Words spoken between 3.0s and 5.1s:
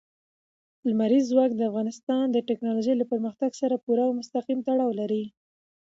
پرمختګ سره پوره او مستقیم تړاو